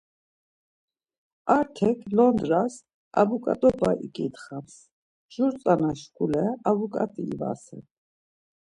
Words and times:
Artek 1.55 1.97
Londras 2.17 2.75
abuǩat̆oba 3.19 3.89
iǩitxams, 4.05 4.75
jur 5.33 5.53
tzana 5.61 5.91
şkule 5.99 6.43
abuǩat̆i 6.69 7.23
ivasen. 7.33 7.83